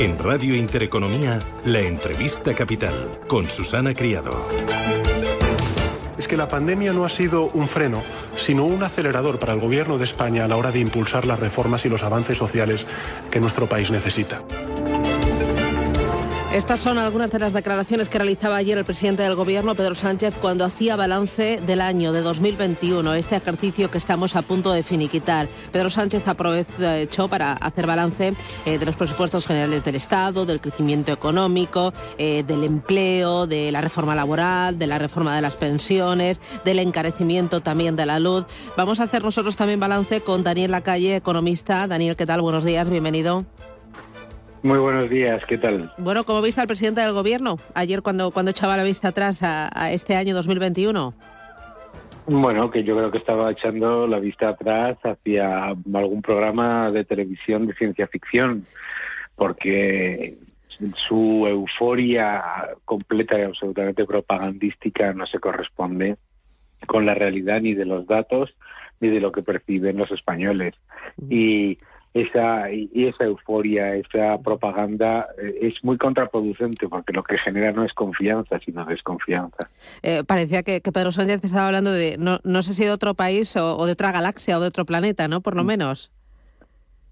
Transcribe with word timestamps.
En 0.00 0.18
Radio 0.18 0.54
Intereconomía, 0.54 1.40
la 1.66 1.80
entrevista 1.80 2.54
capital 2.54 3.20
con 3.28 3.50
Susana 3.50 3.92
Criado. 3.92 4.48
Es 6.16 6.26
que 6.26 6.38
la 6.38 6.48
pandemia 6.48 6.94
no 6.94 7.04
ha 7.04 7.10
sido 7.10 7.50
un 7.50 7.68
freno, 7.68 8.02
sino 8.34 8.64
un 8.64 8.82
acelerador 8.82 9.38
para 9.38 9.52
el 9.52 9.60
gobierno 9.60 9.98
de 9.98 10.04
España 10.04 10.46
a 10.46 10.48
la 10.48 10.56
hora 10.56 10.72
de 10.72 10.78
impulsar 10.78 11.26
las 11.26 11.38
reformas 11.38 11.84
y 11.84 11.90
los 11.90 12.02
avances 12.02 12.38
sociales 12.38 12.86
que 13.30 13.40
nuestro 13.40 13.68
país 13.68 13.90
necesita. 13.90 14.40
Estas 16.52 16.80
son 16.80 16.98
algunas 16.98 17.30
de 17.30 17.38
las 17.38 17.52
declaraciones 17.52 18.08
que 18.08 18.18
realizaba 18.18 18.56
ayer 18.56 18.76
el 18.76 18.84
presidente 18.84 19.22
del 19.22 19.36
Gobierno, 19.36 19.76
Pedro 19.76 19.94
Sánchez, 19.94 20.34
cuando 20.40 20.64
hacía 20.64 20.96
balance 20.96 21.60
del 21.64 21.80
año 21.80 22.12
de 22.12 22.22
2021, 22.22 23.14
este 23.14 23.36
ejercicio 23.36 23.88
que 23.88 23.98
estamos 23.98 24.34
a 24.34 24.42
punto 24.42 24.72
de 24.72 24.82
finiquitar. 24.82 25.48
Pedro 25.70 25.90
Sánchez 25.90 26.26
aprovechó 26.26 27.28
para 27.28 27.52
hacer 27.52 27.86
balance 27.86 28.34
eh, 28.66 28.78
de 28.78 28.84
los 28.84 28.96
presupuestos 28.96 29.46
generales 29.46 29.84
del 29.84 29.94
Estado, 29.94 30.44
del 30.44 30.60
crecimiento 30.60 31.12
económico, 31.12 31.92
eh, 32.18 32.42
del 32.42 32.64
empleo, 32.64 33.46
de 33.46 33.70
la 33.70 33.80
reforma 33.80 34.16
laboral, 34.16 34.76
de 34.76 34.88
la 34.88 34.98
reforma 34.98 35.36
de 35.36 35.42
las 35.42 35.54
pensiones, 35.54 36.40
del 36.64 36.80
encarecimiento 36.80 37.60
también 37.60 37.94
de 37.94 38.06
la 38.06 38.18
luz. 38.18 38.44
Vamos 38.76 38.98
a 38.98 39.04
hacer 39.04 39.22
nosotros 39.22 39.54
también 39.54 39.78
balance 39.78 40.20
con 40.22 40.42
Daniel 40.42 40.72
Lacalle, 40.72 41.14
economista. 41.14 41.86
Daniel, 41.86 42.16
¿qué 42.16 42.26
tal? 42.26 42.42
Buenos 42.42 42.64
días, 42.64 42.90
bienvenido. 42.90 43.46
Muy 44.62 44.78
buenos 44.78 45.08
días, 45.08 45.46
¿qué 45.46 45.56
tal? 45.56 45.90
Bueno, 45.96 46.24
¿cómo 46.24 46.42
viste 46.42 46.60
al 46.60 46.66
presidente 46.66 47.00
del 47.00 47.14
gobierno 47.14 47.56
ayer 47.74 48.02
cuando, 48.02 48.30
cuando 48.30 48.50
echaba 48.50 48.76
la 48.76 48.84
vista 48.84 49.08
atrás 49.08 49.42
a, 49.42 49.90
este 49.92 50.16
año 50.16 50.34
2021? 50.34 51.14
Bueno, 52.26 52.70
que 52.70 52.84
yo 52.84 52.94
creo 52.94 53.10
que 53.10 53.18
estaba 53.18 53.50
echando 53.50 54.06
la 54.06 54.18
vista 54.18 54.50
atrás 54.50 54.98
hacia 55.02 55.68
algún 55.68 56.20
programa 56.20 56.90
de 56.90 57.04
televisión 57.04 57.66
de 57.66 57.74
ciencia 57.74 58.06
ficción, 58.06 58.66
porque 59.34 60.36
su 60.94 61.46
euforia 61.48 62.42
completa 62.84 63.38
y 63.38 63.42
absolutamente 63.42 64.04
propagandística 64.04 65.14
no 65.14 65.26
se 65.26 65.38
corresponde 65.38 66.16
con 66.86 67.06
la 67.06 67.14
realidad 67.14 67.62
ni 67.62 67.74
de 67.74 67.86
los 67.86 68.06
datos 68.06 68.54
ni 69.00 69.08
de 69.08 69.20
lo 69.20 69.32
que 69.32 69.42
perciben 69.42 69.96
los 69.96 70.10
españoles. 70.10 70.74
Y 71.30 71.78
esa 72.12 72.70
y 72.72 73.06
esa 73.06 73.24
euforia, 73.24 73.94
esa 73.94 74.38
propaganda 74.38 75.28
eh, 75.40 75.58
es 75.62 75.84
muy 75.84 75.96
contraproducente 75.96 76.88
porque 76.88 77.12
lo 77.12 77.22
que 77.22 77.38
genera 77.38 77.72
no 77.72 77.84
es 77.84 77.94
confianza, 77.94 78.58
sino 78.58 78.84
desconfianza. 78.84 79.68
Eh, 80.02 80.24
parecía 80.26 80.62
que, 80.62 80.80
Pedro 80.80 81.12
Sánchez 81.12 81.44
estaba 81.44 81.68
hablando 81.68 81.92
de 81.92 82.16
no, 82.18 82.40
no 82.42 82.62
sé 82.62 82.74
si 82.74 82.84
de 82.84 82.90
otro 82.90 83.14
país 83.14 83.56
o, 83.56 83.76
o, 83.76 83.86
de 83.86 83.92
otra 83.92 84.10
galaxia 84.10 84.58
o 84.58 84.60
de 84.60 84.66
otro 84.66 84.84
planeta, 84.84 85.28
¿no? 85.28 85.40
Por 85.40 85.54
lo 85.54 85.62
mm. 85.62 85.66
menos. 85.66 86.10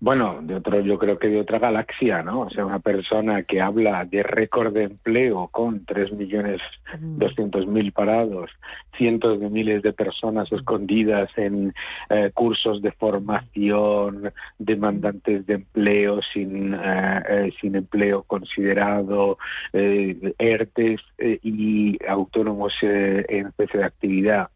Bueno, 0.01 0.39
de 0.43 0.55
otro, 0.55 0.81
yo 0.81 0.97
creo 0.97 1.19
que 1.19 1.27
de 1.27 1.41
otra 1.41 1.59
galaxia, 1.59 2.23
¿no? 2.23 2.43
O 2.43 2.51
sea, 2.51 2.65
una 2.65 2.79
persona 2.79 3.43
que 3.43 3.61
habla 3.61 4.05
de 4.05 4.23
récord 4.23 4.73
de 4.73 4.85
empleo 4.85 5.49
con 5.49 5.85
tres 5.85 6.13
millones 6.13 6.61
doscientos 7.01 7.67
mil 7.67 7.91
parados, 7.91 8.49
cientos 8.97 9.41
de 9.41 9.51
miles 9.51 9.83
de 9.83 9.93
personas 9.93 10.53
escondidas 10.53 11.31
en 11.37 11.75
eh, 12.11 12.31
cursos 12.33 12.81
de 12.81 12.93
formación, 12.93 14.33
demandantes 14.61 15.45
de 15.47 15.55
empleo 15.55 16.21
sin, 16.33 16.75
eh, 16.75 17.23
eh, 17.29 17.53
sin 17.61 17.75
empleo 17.75 18.23
considerado, 18.23 19.37
ERTES 19.73 21.01
y 21.43 21.99
autónomos 22.07 22.73
en 22.83 23.49
especie 23.49 23.81
de 23.81 23.87
actividad 23.87 24.49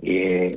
eh, 0.00 0.54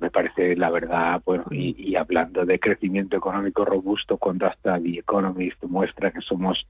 me 0.00 0.10
parece 0.10 0.56
la 0.56 0.70
verdad, 0.70 1.20
bueno, 1.24 1.44
y, 1.50 1.94
hablando 1.94 2.44
de 2.44 2.58
crecimiento 2.58 3.16
económico 3.16 3.64
robusto, 3.64 4.16
cuando 4.16 4.46
hasta 4.46 4.80
The 4.80 4.98
Economist 4.98 5.62
muestra 5.64 6.10
que 6.10 6.20
somos 6.20 6.66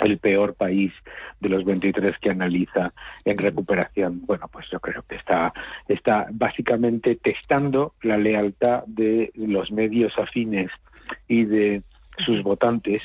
el 0.00 0.18
peor 0.18 0.54
país 0.54 0.92
de 1.40 1.48
los 1.48 1.64
23 1.64 2.16
que 2.18 2.30
analiza 2.30 2.92
en 3.24 3.38
recuperación. 3.38 4.26
Bueno, 4.26 4.48
pues 4.48 4.66
yo 4.70 4.80
creo 4.80 5.02
que 5.08 5.16
está, 5.16 5.52
está 5.88 6.26
básicamente 6.30 7.16
testando 7.16 7.94
la 8.02 8.16
lealtad 8.16 8.84
de 8.86 9.30
los 9.34 9.70
medios 9.70 10.12
afines 10.18 10.70
y 11.28 11.44
de 11.44 11.82
sus 12.18 12.42
votantes 12.42 13.00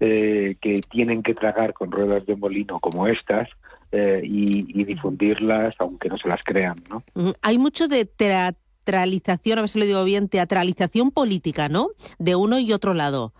eh, 0.00 0.56
que 0.60 0.80
tienen 0.90 1.22
que 1.22 1.34
tragar 1.34 1.72
con 1.72 1.90
ruedas 1.90 2.26
de 2.26 2.36
molino 2.36 2.78
como 2.80 3.06
estas 3.06 3.48
eh, 3.92 4.20
y, 4.22 4.84
difundirlas 4.84 5.74
aunque 5.78 6.08
no 6.08 6.16
se 6.16 6.28
las 6.28 6.40
crean. 6.44 6.76
¿no? 6.88 7.02
Hay 7.42 7.58
mucho 7.58 7.88
de 7.88 8.04
teatralización, 8.04 9.58
a 9.58 9.62
ver 9.62 9.68
si 9.68 9.78
lo 9.78 9.84
digo 9.84 10.04
bien, 10.04 10.28
teatralización 10.28 11.10
política, 11.10 11.68
¿no? 11.68 11.88
De 12.18 12.36
uno 12.36 12.58
y 12.58 12.72
otro 12.72 12.94
lado. 12.94 13.32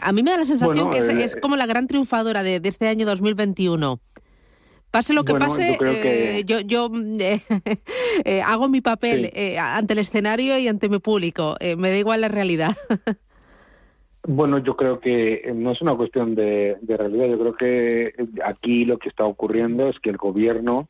A 0.00 0.12
mí 0.12 0.22
me 0.22 0.30
da 0.30 0.38
la 0.38 0.44
sensación 0.44 0.90
que 0.90 0.98
es, 0.98 1.34
eh, 1.34 1.40
como 1.40 1.56
la 1.56 1.66
gran 1.66 1.86
triunfadora 1.86 2.42
de, 2.42 2.60
este 2.64 2.88
año 2.88 3.06
2021. 3.06 4.00
Pase 4.90 5.14
lo 5.14 5.24
que 5.24 5.34
pase, 5.34 5.78
yo, 6.44 6.60
yo, 6.60 6.90
hago 8.44 8.68
mi 8.68 8.82
papel 8.82 9.32
ante 9.58 9.94
el 9.94 9.98
escenario 9.98 10.58
y 10.58 10.68
ante 10.68 10.90
mi 10.90 10.98
público. 10.98 11.56
me 11.78 11.90
da 11.90 11.96
igual 11.96 12.20
la 12.20 12.28
realidad. 12.28 12.76
Bueno, 14.24 14.58
yo 14.58 14.76
creo 14.76 15.00
que 15.00 15.50
no 15.52 15.72
es 15.72 15.82
una 15.82 15.96
cuestión 15.96 16.36
de, 16.36 16.78
realidad. 16.86 17.26
Yo 17.26 17.38
creo 17.38 17.54
que 17.54 18.14
aquí 18.44 18.84
lo 18.84 18.98
que 18.98 19.08
está 19.08 19.24
ocurriendo 19.24 19.88
es 19.88 19.98
que 19.98 20.10
el 20.10 20.16
gobierno 20.16 20.88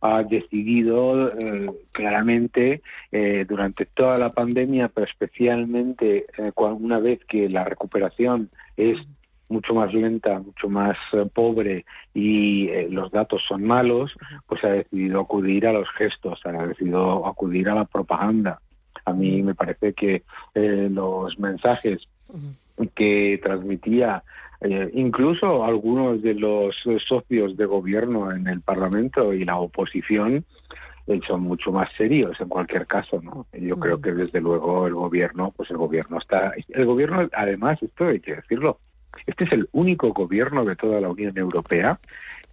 ha 0.00 0.22
decidido 0.22 1.28
eh, 1.28 1.72
claramente 1.90 2.82
eh, 3.10 3.44
durante 3.48 3.84
toda 3.84 4.16
la 4.16 4.32
pandemia, 4.32 4.88
pero 4.94 5.08
especialmente 5.08 6.26
eh, 6.38 6.52
una 6.56 7.00
vez 7.00 7.18
que 7.24 7.48
la 7.48 7.64
recuperación 7.64 8.48
es 8.76 8.96
mucho 9.48 9.74
más 9.74 9.92
lenta, 9.92 10.38
mucho 10.38 10.68
más 10.68 10.96
pobre 11.32 11.84
y 12.14 12.68
los 12.90 13.10
datos 13.10 13.42
son 13.48 13.64
malos, 13.64 14.12
pues 14.46 14.62
ha 14.62 14.68
decidido 14.68 15.20
acudir 15.20 15.66
a 15.66 15.72
los 15.72 15.88
gestos, 15.96 16.40
ha 16.44 16.52
decidido 16.66 17.26
acudir 17.26 17.68
a 17.70 17.74
la 17.74 17.86
propaganda. 17.86 18.60
A 19.04 19.14
mí 19.14 19.42
me 19.42 19.54
parece 19.54 19.94
que 19.94 20.22
los 20.54 21.38
mensajes 21.38 22.06
que 22.94 23.40
transmitía 23.42 24.22
eh, 24.60 24.90
incluso 24.94 25.64
algunos 25.64 26.20
de 26.22 26.34
los 26.34 26.74
socios 27.06 27.56
de 27.56 27.64
gobierno 27.64 28.32
en 28.32 28.48
el 28.48 28.60
Parlamento 28.60 29.32
y 29.32 29.44
la 29.44 29.56
oposición 29.56 30.44
eh, 31.06 31.20
son 31.26 31.42
mucho 31.42 31.70
más 31.70 31.88
serios 31.96 32.40
en 32.40 32.48
cualquier 32.48 32.86
caso, 32.86 33.20
¿no? 33.22 33.46
Yo 33.52 33.78
creo 33.78 34.00
que 34.00 34.12
desde 34.12 34.40
luego 34.40 34.86
el 34.86 34.94
gobierno, 34.94 35.52
pues 35.56 35.70
el 35.70 35.76
gobierno 35.76 36.18
está, 36.18 36.52
el 36.68 36.86
gobierno 36.86 37.28
además 37.32 37.82
esto 37.82 38.08
hay 38.08 38.20
que 38.20 38.34
decirlo, 38.34 38.80
este 39.26 39.44
es 39.44 39.52
el 39.52 39.68
único 39.72 40.12
gobierno 40.12 40.64
de 40.64 40.76
toda 40.76 41.00
la 41.00 41.08
Unión 41.08 41.36
Europea 41.38 41.98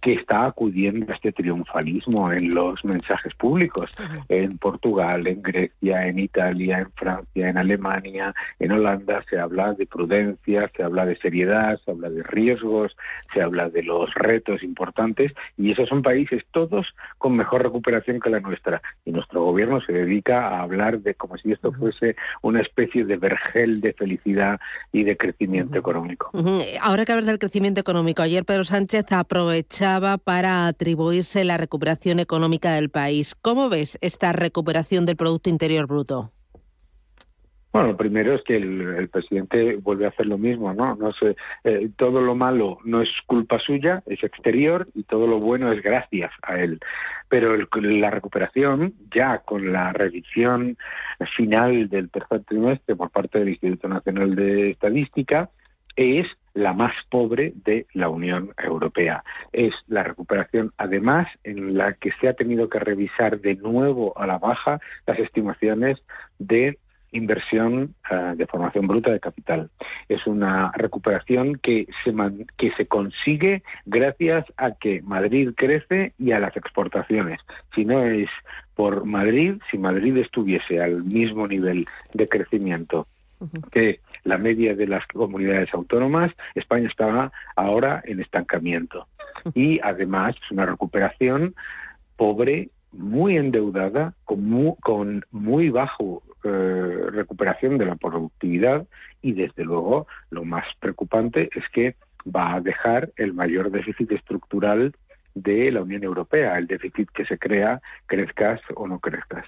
que 0.00 0.14
está 0.14 0.46
acudiendo 0.46 1.10
a 1.10 1.14
este 1.16 1.32
triunfalismo 1.32 2.30
en 2.32 2.54
los 2.54 2.84
mensajes 2.84 3.34
públicos. 3.34 3.92
En 4.28 4.58
Portugal, 4.58 5.26
en 5.26 5.42
Grecia, 5.42 6.06
en 6.06 6.18
Italia, 6.18 6.78
en 6.78 6.90
Francia, 6.92 7.48
en 7.48 7.58
Alemania, 7.58 8.34
en 8.58 8.72
Holanda 8.72 9.24
se 9.28 9.38
habla 9.38 9.72
de 9.74 9.86
prudencia, 9.86 10.70
se 10.76 10.82
habla 10.82 11.06
de 11.06 11.16
seriedad, 11.16 11.78
se 11.84 11.90
habla 11.90 12.10
de 12.10 12.22
riesgos, 12.22 12.96
se 13.32 13.42
habla 13.42 13.68
de 13.68 13.82
los 13.82 14.12
retos 14.14 14.62
importantes 14.62 15.32
y 15.56 15.72
esos 15.72 15.88
son 15.88 16.02
países 16.02 16.44
todos 16.52 16.86
con 17.18 17.36
mejor 17.36 17.62
recuperación 17.62 18.20
que 18.20 18.30
la 18.30 18.40
nuestra. 18.40 18.82
Y 19.04 19.10
nuestro 19.10 19.44
gobierno 19.44 19.80
se 19.80 19.92
dedica 19.92 20.48
a 20.48 20.62
hablar 20.62 21.00
de 21.00 21.14
como 21.14 21.36
si 21.36 21.52
esto 21.52 21.72
fuese 21.72 22.16
una 22.42 22.60
especie 22.60 23.04
de 23.04 23.16
vergel 23.16 23.80
de 23.80 23.92
felicidad 23.92 24.60
y 24.92 25.04
de 25.04 25.16
crecimiento 25.16 25.78
económico. 25.78 26.30
Ahora 26.80 27.04
que 27.04 27.12
hablas 27.12 27.26
del 27.26 27.38
crecimiento 27.38 27.80
económico, 27.80 28.22
ayer 28.22 28.44
Pedro 28.44 28.64
Sánchez 28.64 29.04
para 30.24 30.66
atribuirse 30.66 31.44
la 31.44 31.56
recuperación 31.56 32.18
económica 32.18 32.74
del 32.74 32.90
país. 32.90 33.34
¿Cómo 33.34 33.68
ves 33.68 33.98
esta 34.00 34.32
recuperación 34.32 35.06
del 35.06 35.16
Producto 35.16 35.48
Interior 35.48 35.86
Bruto? 35.86 36.32
Bueno, 37.72 37.90
lo 37.90 37.96
primero 37.96 38.34
es 38.34 38.42
que 38.42 38.56
el, 38.56 39.08
presidente 39.10 39.76
vuelve 39.76 40.06
a 40.06 40.08
hacer 40.08 40.26
lo 40.26 40.38
mismo, 40.38 40.72
¿no? 40.72 40.96
no 40.96 41.12
sé, 41.12 41.36
eh, 41.62 41.90
todo 41.96 42.20
lo 42.20 42.34
malo 42.34 42.78
no 42.84 43.02
es 43.02 43.10
culpa 43.26 43.58
suya, 43.58 44.02
es 44.06 44.24
exterior 44.24 44.88
y 44.94 45.02
todo 45.02 45.26
lo 45.26 45.38
bueno 45.38 45.70
es 45.70 45.82
gracias 45.82 46.32
a 46.42 46.58
él. 46.58 46.80
Pero 47.28 47.54
la 47.56 48.10
recuperación, 48.10 48.94
ya 49.14 49.38
con 49.38 49.72
la 49.72 49.92
revisión 49.92 50.76
final 51.36 51.88
del 51.88 52.10
tercer 52.10 52.44
trimestre 52.44 52.96
por 52.96 53.10
parte 53.10 53.38
del 53.38 53.50
Instituto 53.50 53.88
Nacional 53.88 54.34
de 54.34 54.70
Estadística, 54.70 55.50
es 55.96 56.26
la 56.56 56.72
más 56.72 56.94
pobre 57.10 57.52
de 57.64 57.86
la 57.92 58.08
Unión 58.08 58.52
Europea. 58.56 59.22
Es 59.52 59.74
la 59.88 60.02
recuperación, 60.02 60.72
además, 60.78 61.28
en 61.44 61.76
la 61.76 61.92
que 61.92 62.10
se 62.18 62.28
ha 62.28 62.32
tenido 62.32 62.68
que 62.70 62.78
revisar 62.78 63.40
de 63.40 63.56
nuevo 63.56 64.18
a 64.18 64.26
la 64.26 64.38
baja 64.38 64.80
las 65.06 65.18
estimaciones 65.18 65.98
de 66.38 66.78
inversión 67.12 67.94
eh, 68.10 68.32
de 68.36 68.46
formación 68.46 68.86
bruta 68.86 69.10
de 69.10 69.20
capital. 69.20 69.70
Es 70.08 70.26
una 70.26 70.72
recuperación 70.74 71.56
que 71.56 71.86
se, 72.02 72.12
que 72.56 72.72
se 72.72 72.86
consigue 72.86 73.62
gracias 73.84 74.46
a 74.56 74.72
que 74.72 75.02
Madrid 75.02 75.50
crece 75.54 76.14
y 76.18 76.32
a 76.32 76.40
las 76.40 76.56
exportaciones. 76.56 77.40
Si 77.74 77.84
no 77.84 78.02
es 78.02 78.30
por 78.74 79.04
Madrid, 79.04 79.60
si 79.70 79.76
Madrid 79.76 80.16
estuviese 80.16 80.80
al 80.80 81.04
mismo 81.04 81.46
nivel 81.46 81.84
de 82.14 82.26
crecimiento 82.26 83.06
que 83.70 84.00
la 84.26 84.38
media 84.38 84.74
de 84.74 84.86
las 84.86 85.06
comunidades 85.06 85.72
autónomas, 85.72 86.32
España 86.54 86.88
está 86.88 87.32
ahora 87.54 88.02
en 88.04 88.20
estancamiento. 88.20 89.06
Y 89.54 89.78
además 89.80 90.34
es 90.42 90.50
una 90.50 90.66
recuperación 90.66 91.54
pobre, 92.16 92.70
muy 92.92 93.36
endeudada, 93.36 94.14
con 94.24 94.44
muy, 94.48 94.74
con 94.80 95.24
muy 95.30 95.70
bajo 95.70 96.22
eh, 96.42 97.06
recuperación 97.10 97.78
de 97.78 97.84
la 97.86 97.96
productividad 97.96 98.86
y 99.22 99.32
desde 99.32 99.64
luego 99.64 100.06
lo 100.30 100.44
más 100.44 100.64
preocupante 100.80 101.50
es 101.54 101.64
que 101.72 101.94
va 102.24 102.54
a 102.54 102.60
dejar 102.60 103.10
el 103.16 103.34
mayor 103.34 103.70
déficit 103.70 104.10
estructural 104.12 104.94
de 105.36 105.70
la 105.70 105.82
Unión 105.82 106.02
Europea, 106.02 106.56
el 106.56 106.66
déficit 106.66 107.10
que 107.10 107.26
se 107.26 107.38
crea, 107.38 107.80
crezcas 108.06 108.58
o 108.74 108.88
no 108.88 108.98
crezcas. 108.98 109.44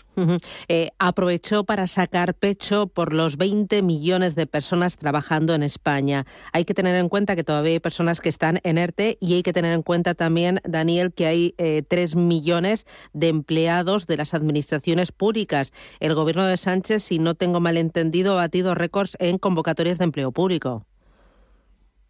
Eh, 0.68 0.90
aprovechó 0.98 1.64
para 1.64 1.86
sacar 1.86 2.34
pecho 2.34 2.88
por 2.88 3.14
los 3.14 3.38
20 3.38 3.82
millones 3.82 4.34
de 4.34 4.46
personas 4.46 4.96
trabajando 4.96 5.54
en 5.54 5.62
España. 5.62 6.26
Hay 6.52 6.66
que 6.66 6.74
tener 6.74 6.94
en 6.96 7.08
cuenta 7.08 7.34
que 7.36 7.42
todavía 7.42 7.72
hay 7.72 7.80
personas 7.80 8.20
que 8.20 8.28
están 8.28 8.60
en 8.64 8.76
ERTE 8.76 9.16
y 9.20 9.34
hay 9.34 9.42
que 9.42 9.54
tener 9.54 9.72
en 9.72 9.82
cuenta 9.82 10.14
también, 10.14 10.60
Daniel, 10.64 11.12
que 11.14 11.26
hay 11.26 11.54
eh, 11.56 11.82
3 11.88 12.16
millones 12.16 12.86
de 13.14 13.28
empleados 13.28 14.06
de 14.06 14.18
las 14.18 14.34
administraciones 14.34 15.10
públicas. 15.10 15.72
El 16.00 16.14
gobierno 16.14 16.44
de 16.44 16.58
Sánchez, 16.58 17.02
si 17.02 17.18
no 17.18 17.34
tengo 17.34 17.60
mal 17.60 17.78
entendido, 17.78 18.34
ha 18.34 18.42
batido 18.42 18.74
récords 18.74 19.16
en 19.20 19.38
convocatorias 19.38 19.96
de 19.96 20.04
empleo 20.04 20.32
público. 20.32 20.84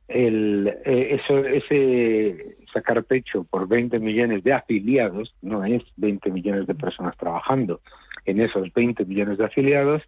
El, 0.09 0.67
eh, 0.85 1.21
eso, 1.21 1.39
ese 1.45 2.58
sacar 2.73 3.03
pecho 3.05 3.45
por 3.45 3.69
20 3.69 3.99
millones 3.99 4.45
de 4.45 4.53
afiliados, 4.53 5.35
no 5.43 5.65
es 5.65 5.83
20 5.97 6.31
millones 6.31 6.67
de 6.67 6.75
personas 6.75 7.17
trabajando. 7.17 7.81
En 8.25 8.41
esos 8.41 8.73
20 8.73 9.05
millones 9.05 9.39
de 9.39 9.45
afiliados 9.45 10.03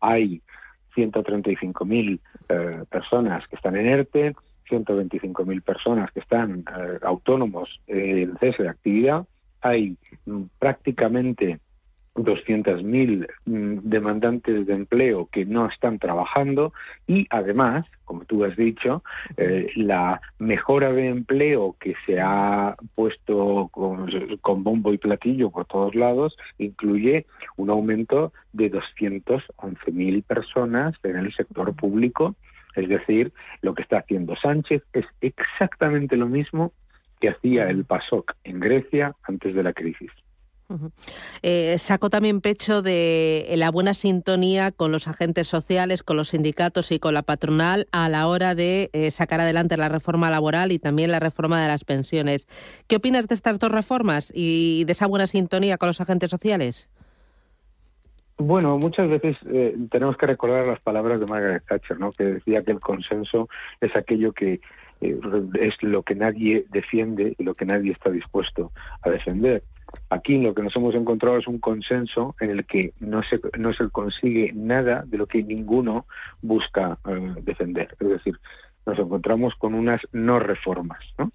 hay 0.00 0.42
135.000 0.96 2.20
eh, 2.48 2.84
personas 2.90 3.46
que 3.48 3.56
están 3.56 3.76
en 3.76 3.86
ERTE, 3.86 4.34
125.000 4.70 5.62
personas 5.62 6.10
que 6.12 6.20
están 6.20 6.60
eh, 6.60 6.98
autónomos 7.02 7.80
en 7.86 8.36
cese 8.38 8.64
de 8.64 8.68
actividad, 8.68 9.26
hay 9.60 9.96
mm, 10.26 10.42
prácticamente 10.58 11.60
200.000 12.24 13.26
mm, 13.46 13.78
demandantes 13.82 14.66
de 14.66 14.72
empleo 14.74 15.28
que 15.30 15.44
no 15.44 15.66
están 15.66 15.98
trabajando 15.98 16.72
y 17.06 17.26
además, 17.30 17.86
como 18.04 18.24
tú 18.24 18.44
has 18.44 18.56
dicho, 18.56 19.02
eh, 19.36 19.70
la 19.76 20.20
mejora 20.38 20.92
de 20.92 21.08
empleo 21.08 21.76
que 21.80 21.94
se 22.06 22.20
ha 22.20 22.76
puesto 22.94 23.68
con, 23.72 24.10
con, 24.40 24.64
bombo 24.64 24.92
y 24.92 24.98
platillo 24.98 25.50
por 25.50 25.66
todos 25.66 25.94
lados 25.94 26.36
incluye 26.58 27.26
un 27.56 27.70
aumento 27.70 28.32
de 28.52 28.70
211.000 28.70 30.22
personas 30.24 30.94
en 31.02 31.16
el 31.16 31.34
sector 31.34 31.74
público. 31.74 32.34
Es 32.74 32.88
decir, 32.88 33.32
lo 33.62 33.74
que 33.74 33.82
está 33.82 33.98
haciendo 33.98 34.36
Sánchez 34.36 34.82
es 34.92 35.06
exactamente 35.20 36.16
lo 36.16 36.26
mismo 36.26 36.72
que 37.20 37.30
hacía 37.30 37.68
el 37.68 37.84
PASOK 37.84 38.34
en 38.44 38.60
Grecia 38.60 39.14
antes 39.24 39.54
de 39.54 39.62
la 39.62 39.72
crisis. 39.72 40.10
Eh, 41.42 41.76
sacó 41.78 42.10
también 42.10 42.40
pecho 42.40 42.82
de 42.82 43.52
la 43.56 43.70
buena 43.70 43.94
sintonía 43.94 44.70
con 44.70 44.92
los 44.92 45.08
agentes 45.08 45.48
sociales, 45.48 46.02
con 46.02 46.16
los 46.16 46.28
sindicatos 46.28 46.92
y 46.92 46.98
con 46.98 47.14
la 47.14 47.22
patronal 47.22 47.86
a 47.90 48.08
la 48.08 48.26
hora 48.28 48.54
de 48.54 48.90
eh, 48.92 49.10
sacar 49.10 49.40
adelante 49.40 49.76
la 49.76 49.88
reforma 49.88 50.30
laboral 50.30 50.72
y 50.72 50.78
también 50.78 51.10
la 51.10 51.20
reforma 51.20 51.60
de 51.62 51.68
las 51.68 51.84
pensiones. 51.84 52.46
¿Qué 52.86 52.96
opinas 52.96 53.28
de 53.28 53.34
estas 53.34 53.58
dos 53.58 53.72
reformas 53.72 54.32
y 54.34 54.84
de 54.84 54.92
esa 54.92 55.06
buena 55.06 55.26
sintonía 55.26 55.78
con 55.78 55.88
los 55.88 56.00
agentes 56.00 56.30
sociales? 56.30 56.88
Bueno, 58.36 58.78
muchas 58.78 59.08
veces 59.08 59.36
eh, 59.46 59.76
tenemos 59.90 60.16
que 60.16 60.26
recordar 60.26 60.64
las 60.64 60.80
palabras 60.80 61.18
de 61.18 61.26
Margaret 61.26 61.64
Thatcher, 61.66 61.98
¿no? 61.98 62.12
que 62.12 62.24
decía 62.24 62.62
que 62.62 62.70
el 62.70 62.78
consenso 62.78 63.48
es 63.80 63.96
aquello 63.96 64.32
que 64.32 64.60
eh, 65.00 65.20
es 65.60 65.82
lo 65.82 66.04
que 66.04 66.14
nadie 66.14 66.64
defiende 66.70 67.34
y 67.36 67.42
lo 67.42 67.54
que 67.54 67.64
nadie 67.64 67.90
está 67.90 68.10
dispuesto 68.10 68.70
a 69.02 69.10
defender. 69.10 69.64
Aquí 70.10 70.38
lo 70.38 70.54
que 70.54 70.62
nos 70.62 70.74
hemos 70.76 70.94
encontrado 70.94 71.38
es 71.38 71.46
un 71.46 71.58
consenso 71.58 72.34
en 72.40 72.50
el 72.50 72.64
que 72.66 72.92
no 73.00 73.22
se, 73.22 73.40
no 73.58 73.72
se 73.72 73.88
consigue 73.90 74.52
nada 74.54 75.04
de 75.06 75.18
lo 75.18 75.26
que 75.26 75.42
ninguno 75.42 76.06
busca 76.42 76.98
eh, 77.06 77.34
defender. 77.42 77.88
Es 78.00 78.08
decir, 78.08 78.38
nos 78.86 78.98
encontramos 78.98 79.54
con 79.56 79.74
unas 79.74 80.00
no 80.12 80.38
reformas. 80.38 81.00
¿no? 81.18 81.30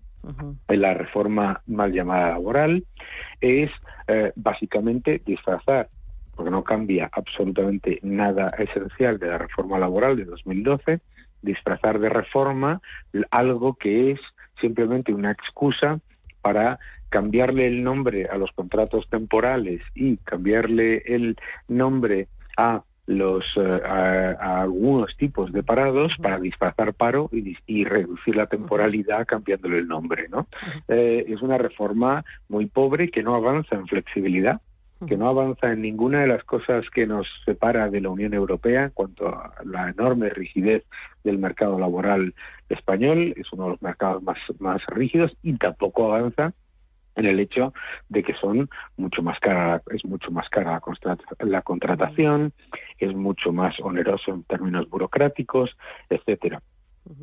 La 0.69 0.93
reforma 0.93 1.61
mal 1.67 1.91
llamada 1.91 2.29
laboral 2.29 2.83
es 3.41 3.69
eh, 4.07 4.31
básicamente 4.35 5.21
disfrazar, 5.25 5.87
porque 6.35 6.51
no 6.51 6.63
cambia 6.63 7.09
absolutamente 7.11 7.99
nada 8.01 8.47
esencial 8.57 9.19
de 9.19 9.27
la 9.27 9.37
reforma 9.37 9.77
laboral 9.77 10.15
de 10.15 10.25
2012, 10.25 10.99
disfrazar 11.41 11.99
de 11.99 12.09
reforma 12.09 12.81
algo 13.31 13.75
que 13.75 14.11
es 14.11 14.19
simplemente 14.59 15.13
una 15.13 15.31
excusa 15.31 15.99
para 16.41 16.79
cambiarle 17.13 17.67
el 17.67 17.83
nombre 17.83 18.23
a 18.23 18.39
los 18.39 18.51
contratos 18.53 19.07
temporales 19.07 19.85
y 19.93 20.17
cambiarle 20.17 21.03
el 21.05 21.37
nombre 21.67 22.27
a 22.57 22.81
los 23.05 23.45
eh, 23.55 23.81
a, 23.87 24.61
algunos 24.61 25.15
tipos 25.15 25.51
de 25.51 25.61
parados 25.61 26.13
para 26.19 26.39
disfrazar 26.39 26.95
paro 26.95 27.29
y, 27.31 27.83
reducir 27.83 28.35
la 28.35 28.47
temporalidad 28.47 29.27
cambiándole 29.27 29.77
el 29.77 29.87
nombre 29.87 30.27
no 30.27 30.47
eh, 30.87 31.23
es 31.27 31.39
una 31.43 31.59
reforma 31.59 32.25
muy 32.49 32.65
pobre 32.65 33.09
que 33.09 33.21
no 33.21 33.35
avanza 33.35 33.75
en 33.75 33.85
flexibilidad 33.85 34.59
que 35.05 35.17
no 35.17 35.27
avanza 35.27 35.71
en 35.71 35.81
ninguna 35.83 36.21
de 36.21 36.27
las 36.27 36.43
cosas 36.45 36.89
que 36.89 37.05
nos 37.05 37.27
separa 37.45 37.89
de 37.89 38.01
la 38.01 38.09
Unión 38.09 38.33
Europea 38.33 38.85
en 38.85 38.91
cuanto 38.91 39.27
a 39.27 39.53
la 39.65 39.89
enorme 39.89 40.29
rigidez 40.29 40.83
del 41.25 41.39
mercado 41.39 41.77
laboral 41.77 42.33
español, 42.69 43.33
es 43.35 43.51
uno 43.51 43.65
de 43.65 43.69
los 43.71 43.81
mercados 43.81 44.23
más, 44.23 44.37
más 44.59 44.81
rígidos 44.87 45.35
y 45.43 45.57
tampoco 45.57 46.13
avanza 46.13 46.53
en 47.15 47.25
el 47.25 47.39
hecho 47.39 47.73
de 48.09 48.23
que 48.23 48.33
son 48.33 48.69
mucho 48.97 49.21
más 49.21 49.39
cara 49.39 49.81
es 49.91 50.03
mucho 50.05 50.31
más 50.31 50.49
cara 50.49 50.81
la, 51.39 51.61
contratación 51.61 52.53
es 52.97 53.13
mucho 53.15 53.51
más 53.51 53.79
oneroso 53.79 54.33
en 54.33 54.43
términos 54.43 54.89
burocráticos 54.89 55.75
etcétera 56.09 56.61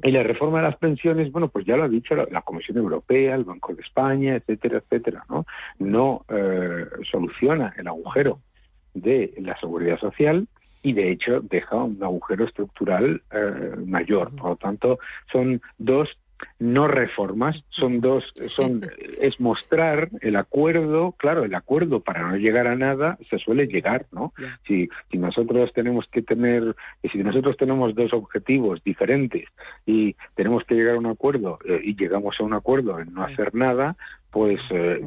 y 0.03 0.11
la 0.11 0.23
reforma 0.23 0.59
de 0.59 0.65
las 0.65 0.77
pensiones, 0.77 1.33
bueno, 1.33 1.49
pues 1.49 1.65
ya 1.65 1.77
lo 1.77 1.85
ha 1.85 1.89
dicho 1.89 2.15
la, 2.15 2.43
Comisión 2.43 2.77
Europea, 2.77 3.35
el 3.35 3.45
Banco 3.45 3.75
de 3.75 3.83
España, 3.83 4.37
etcétera, 4.37 4.79
etcétera, 4.79 5.25
¿no? 5.31 5.47
No 5.79 6.25
eh, 6.29 6.85
soluciona 7.11 7.73
el 7.79 7.89
agujero 7.89 8.41
de 8.93 9.33
la 9.39 9.59
seguridad 9.59 9.99
social 9.99 10.47
y 10.83 10.93
de 10.93 11.11
hecho 11.11 11.41
deja 11.41 11.77
un 11.77 12.03
agujero 12.03 12.45
estructural 12.45 13.23
eh, 13.31 13.77
mayor. 13.87 14.35
Por 14.37 14.51
lo 14.51 14.57
tanto, 14.57 14.99
son 15.33 15.63
dos 15.79 16.09
no 16.59 16.89
reformas, 16.89 17.63
son 17.71 18.01
dos, 18.01 18.25
son, 18.49 18.83
es 19.21 19.41
mostrar 19.41 20.09
el 20.21 20.37
acuerdo, 20.37 21.13
claro, 21.13 21.45
el 21.45 21.55
acuerdo 21.55 22.01
para 22.01 22.29
no 22.29 22.37
llegar 22.37 22.67
a 22.67 22.77
nada 22.77 23.19
se 23.29 23.39
suele 23.39 23.67
llegar, 23.67 24.07
¿no? 24.13 24.33
Si, 24.67 24.89
si 25.11 25.19
nosotros 25.19 25.73
tenemos 25.73 26.07
que 26.09 26.23
tener, 26.23 26.75
si 27.11 27.19
nosotros 27.19 27.57
tenemos 27.57 27.95
dos 27.95 28.13
objetivos 28.13 28.83
diferentes 28.85 29.49
y 29.87 30.17
tenemos 30.35 30.65
que 30.65 30.75
llegar 30.75 30.97
a 30.97 30.99
un 30.99 31.07
acuerdo 31.07 31.59
eh, 31.65 31.81
y 31.83 31.97
llegamos 31.97 32.37
a 32.41 32.45
un 32.45 32.55
acuerdo 32.55 32.99
en 33.01 33.13
no 33.15 33.25
hacer 33.25 33.55
nada, 33.55 33.97
pues 34.31 34.61
eh, 34.71 35.01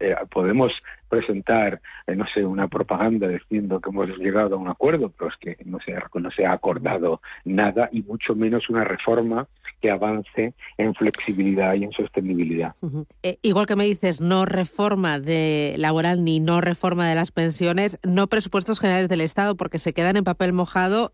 eh, 0.00 0.14
podemos 0.30 0.72
presentar, 1.08 1.80
eh, 2.06 2.16
no 2.16 2.26
sé, 2.34 2.44
una 2.44 2.66
propaganda 2.66 3.28
diciendo 3.28 3.80
que 3.80 3.90
hemos 3.90 4.08
llegado 4.18 4.56
a 4.56 4.58
un 4.58 4.68
acuerdo, 4.68 5.12
pero 5.16 5.30
es 5.30 5.36
que 5.36 5.56
no 5.64 5.78
se, 5.80 5.94
no 6.18 6.30
se 6.32 6.44
ha 6.44 6.52
acordado 6.52 7.20
nada 7.44 7.88
y 7.92 8.02
mucho 8.02 8.34
menos 8.34 8.68
una 8.68 8.82
reforma 8.82 9.46
que 9.80 9.90
avance 9.90 10.54
en 10.78 10.94
flexibilidad 10.94 11.74
y 11.74 11.84
en 11.84 11.92
sostenibilidad. 11.92 12.74
igual 13.42 13.66
que 13.66 13.76
me 13.76 13.84
dices, 13.84 14.20
no 14.20 14.46
reforma 14.46 15.20
de 15.20 15.74
laboral 15.76 16.24
ni 16.24 16.40
no 16.40 16.60
reforma 16.62 17.08
de 17.08 17.14
las 17.14 17.30
pensiones, 17.30 17.98
no 18.02 18.26
presupuestos 18.26 18.80
generales 18.80 19.08
del 19.08 19.20
Estado, 19.20 19.54
porque 19.54 19.78
se 19.78 19.92
quedan 19.92 20.16
en 20.16 20.24
papel 20.24 20.54
mojado 20.54 21.12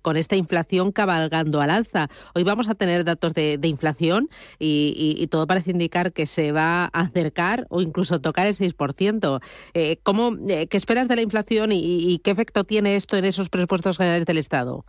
con 0.00 0.16
esta 0.16 0.36
inflación 0.36 0.90
cabalgando 0.90 1.60
al 1.60 1.70
alza. 1.70 2.08
Hoy 2.34 2.44
vamos 2.44 2.70
a 2.70 2.74
tener 2.74 3.04
datos 3.04 3.34
de, 3.34 3.58
inflación 3.62 4.28
y 4.58 5.26
todo 5.30 5.46
parece 5.46 5.70
indicar 5.70 6.12
que 6.12 6.26
se 6.26 6.50
va 6.50 6.87
acercar 6.92 7.66
o 7.70 7.80
incluso 7.80 8.20
tocar 8.20 8.46
el 8.46 8.54
6%. 8.54 9.40
Eh, 9.74 9.96
¿cómo, 10.02 10.36
eh, 10.48 10.66
¿Qué 10.68 10.76
esperas 10.76 11.08
de 11.08 11.16
la 11.16 11.22
inflación 11.22 11.70
y, 11.72 12.20
qué 12.24 12.30
efecto 12.30 12.64
tiene 12.64 12.96
esto 12.96 13.16
en 13.16 13.24
esos 13.24 13.48
presupuestos 13.48 13.96
generales 13.96 14.26
del 14.26 14.38
Estado? 14.38 14.84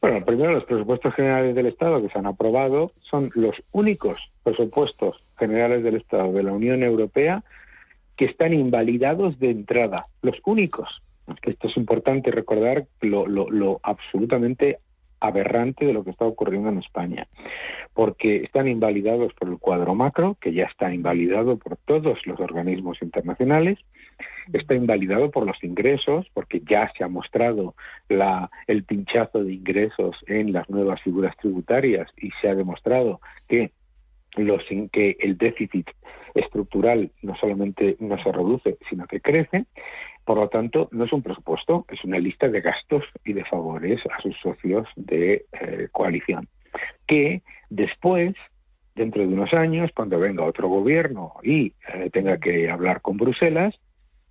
Bueno, 0.00 0.24
primero 0.24 0.52
los 0.52 0.64
presupuestos 0.64 1.14
generales 1.14 1.54
del 1.54 1.66
Estado 1.66 1.98
que 1.98 2.08
se 2.08 2.18
han 2.18 2.26
aprobado 2.26 2.92
son 3.02 3.30
los 3.34 3.54
únicos 3.72 4.18
presupuestos 4.42 5.22
generales 5.38 5.84
del 5.84 5.96
Estado 5.96 6.32
de 6.32 6.42
la 6.42 6.52
Unión 6.52 6.82
Europea 6.82 7.44
que 8.16 8.24
están 8.24 8.54
invalidados 8.54 9.38
de 9.38 9.50
entrada, 9.50 10.06
los 10.22 10.36
únicos. 10.44 11.02
Esto 11.42 11.68
es 11.68 11.76
importante 11.76 12.30
recordar 12.30 12.86
lo, 13.00 13.26
lo, 13.26 13.50
lo 13.50 13.80
absolutamente 13.82 14.78
aberrante 15.20 15.84
de 15.86 15.92
lo 15.92 16.04
que 16.04 16.10
está 16.10 16.24
ocurriendo 16.24 16.68
en 16.68 16.78
España, 16.78 17.26
porque 17.94 18.36
están 18.36 18.68
invalidados 18.68 19.32
por 19.34 19.48
el 19.48 19.58
cuadro 19.58 19.94
macro, 19.94 20.36
que 20.40 20.52
ya 20.52 20.64
está 20.64 20.92
invalidado 20.92 21.56
por 21.58 21.76
todos 21.76 22.18
los 22.26 22.40
organismos 22.40 23.00
internacionales, 23.02 23.78
está 24.52 24.74
invalidado 24.74 25.30
por 25.30 25.46
los 25.46 25.62
ingresos, 25.62 26.26
porque 26.34 26.60
ya 26.60 26.90
se 26.96 27.04
ha 27.04 27.08
mostrado 27.08 27.74
la, 28.08 28.50
el 28.66 28.84
pinchazo 28.84 29.44
de 29.44 29.54
ingresos 29.54 30.16
en 30.26 30.52
las 30.52 30.68
nuevas 30.70 31.00
figuras 31.02 31.36
tributarias 31.36 32.08
y 32.16 32.30
se 32.40 32.48
ha 32.48 32.54
demostrado 32.54 33.20
que 33.48 33.70
los, 34.36 34.62
que 34.92 35.16
el 35.20 35.36
déficit 35.36 35.88
estructural 36.34 37.10
no 37.22 37.34
solamente 37.36 37.96
no 38.00 38.22
se 38.22 38.32
reduce, 38.32 38.78
sino 38.88 39.06
que 39.06 39.20
crece. 39.20 39.66
Por 40.30 40.38
lo 40.38 40.48
tanto, 40.48 40.88
no 40.92 41.06
es 41.06 41.12
un 41.12 41.22
presupuesto, 41.22 41.86
es 41.88 42.04
una 42.04 42.20
lista 42.20 42.46
de 42.46 42.60
gastos 42.60 43.02
y 43.24 43.32
de 43.32 43.44
favores 43.46 43.98
a 44.16 44.22
sus 44.22 44.36
socios 44.38 44.86
de 44.94 45.44
eh, 45.50 45.88
coalición, 45.90 46.46
que 47.08 47.42
después 47.68 48.36
dentro 48.94 49.22
de 49.22 49.34
unos 49.34 49.52
años, 49.52 49.90
cuando 49.92 50.20
venga 50.20 50.44
otro 50.44 50.68
gobierno 50.68 51.32
y 51.42 51.72
eh, 51.92 52.10
tenga 52.12 52.38
que 52.38 52.70
hablar 52.70 53.00
con 53.00 53.16
Bruselas, 53.16 53.74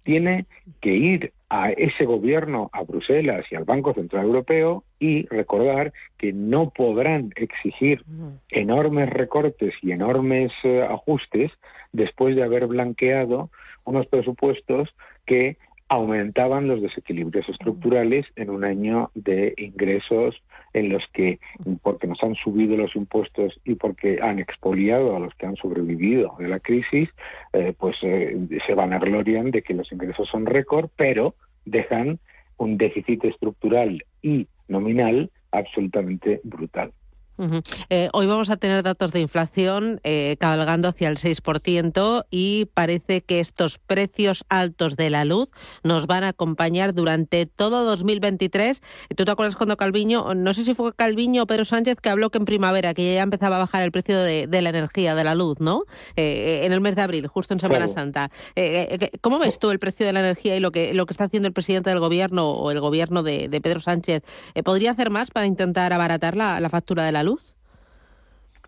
tiene 0.03 0.45
que 0.79 0.93
ir 0.93 1.33
a 1.49 1.71
ese 1.71 2.05
gobierno, 2.05 2.69
a 2.71 2.83
Bruselas 2.83 3.45
y 3.51 3.55
al 3.55 3.65
Banco 3.65 3.93
Central 3.93 4.23
Europeo 4.23 4.85
y 5.01 5.27
recordar 5.27 5.91
que 6.17 6.31
no 6.31 6.69
podrán 6.69 7.33
exigir 7.35 8.05
enormes 8.47 9.09
recortes 9.09 9.73
y 9.81 9.91
enormes 9.91 10.53
eh, 10.63 10.81
ajustes 10.81 11.51
después 11.91 12.37
de 12.37 12.43
haber 12.43 12.67
blanqueado 12.67 13.49
unos 13.83 14.07
presupuestos 14.07 14.87
que 15.25 15.57
aumentaban 15.89 16.67
los 16.67 16.81
desequilibrios 16.81 17.49
estructurales 17.49 18.25
en 18.35 18.51
un 18.51 18.63
año 18.63 19.09
de 19.15 19.53
ingresos 19.57 20.41
en 20.73 20.89
los 20.89 21.03
que, 21.13 21.39
porque 21.81 22.07
nos 22.07 22.21
han 22.23 22.35
subido 22.35 22.77
los 22.77 22.95
impuestos 22.95 23.59
y 23.65 23.73
porque 23.75 24.19
han 24.21 24.37
expoliado 24.39 25.15
a 25.15 25.19
los 25.19 25.33
que 25.35 25.47
han 25.47 25.55
sobrevivido 25.55 26.35
de 26.37 26.47
la 26.47 26.59
crisis, 26.59 27.09
eh, 27.53 27.73
pues 27.77 27.97
eh, 28.03 28.37
se 28.65 28.73
van 28.75 28.93
a 28.93 28.99
gloriar 28.99 29.45
de 29.45 29.63
que 29.63 29.73
los 29.73 29.91
ingresos 29.91 30.29
son 30.29 30.45
récord, 30.45 30.89
pero 30.95 31.35
dejan 31.65 32.19
un 32.57 32.77
déficit 32.77 33.25
estructural 33.25 34.03
y 34.21 34.47
nominal 34.67 35.31
absolutamente 35.51 36.41
brutal. 36.43 36.91
Eh, 37.89 38.09
hoy 38.11 38.25
vamos 38.25 38.49
a 38.49 38.57
tener 38.57 38.83
datos 38.83 39.13
de 39.13 39.21
inflación 39.21 40.01
eh, 40.03 40.35
cabalgando 40.39 40.89
hacia 40.89 41.07
el 41.07 41.17
6% 41.17 42.25
y 42.29 42.65
parece 42.73 43.21
que 43.21 43.39
estos 43.39 43.79
precios 43.79 44.43
altos 44.49 44.97
de 44.97 45.09
la 45.09 45.23
luz 45.23 45.49
nos 45.83 46.05
van 46.05 46.25
a 46.25 46.29
acompañar 46.29 46.93
durante 46.93 47.45
todo 47.45 47.85
2023. 47.85 48.81
¿Tú 49.15 49.23
te 49.23 49.31
acuerdas 49.31 49.55
cuando 49.55 49.77
Calviño, 49.77 50.33
no 50.35 50.53
sé 50.53 50.65
si 50.65 50.73
fue 50.73 50.93
Calviño 50.93 51.43
o 51.43 51.47
Pedro 51.47 51.63
Sánchez, 51.63 51.97
que 52.01 52.09
habló 52.09 52.29
que 52.29 52.39
en 52.39 52.45
primavera, 52.45 52.93
que 52.93 53.15
ya 53.15 53.21
empezaba 53.21 53.55
a 53.55 53.59
bajar 53.59 53.83
el 53.83 53.91
precio 53.91 54.19
de, 54.19 54.47
la 54.61 54.69
energía, 54.69 55.15
de 55.15 55.23
la 55.23 55.35
luz, 55.35 55.59
¿no? 55.59 55.83
Eh, 56.17 56.61
en 56.65 56.73
el 56.73 56.81
mes 56.81 56.95
de 56.95 57.03
abril, 57.03 57.27
justo 57.27 57.53
en 57.53 57.61
Semana 57.61 57.87
Santa. 57.87 58.29
¿Cómo 59.21 59.39
ves 59.39 59.59
tú 59.59 59.71
el 59.71 59.79
precio 59.79 60.05
de 60.05 60.11
la 60.11 60.19
energía 60.19 60.57
y 60.57 60.59
lo 60.59 60.71
que, 60.71 60.93
lo 60.93 61.05
que 61.05 61.13
está 61.13 61.25
haciendo 61.25 61.47
el 61.47 61.53
presidente 61.53 61.89
del 61.89 61.99
gobierno 61.99 62.49
o 62.49 62.71
el 62.71 62.81
gobierno 62.81 63.23
de, 63.23 63.49
Pedro 63.61 63.79
Sánchez? 63.79 64.23
¿Podría 64.63 64.91
hacer 64.91 65.09
más 65.09 65.31
para 65.31 65.45
intentar 65.45 65.93
abaratar 65.93 66.35
la, 66.35 66.59
la 66.59 66.69
factura 66.69 67.03
de 67.03 67.11
la 67.11 67.23
luz? 67.23 67.28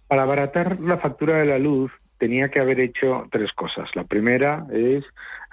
Para 0.07 0.23
abaratar 0.23 0.79
la 0.79 0.97
factura 0.97 1.37
de 1.37 1.45
la 1.45 1.57
luz 1.57 1.91
tenía 2.17 2.49
que 2.49 2.59
haber 2.59 2.79
hecho 2.79 3.27
tres 3.31 3.51
cosas. 3.53 3.89
La 3.95 4.03
primera 4.03 4.65
es 4.71 5.03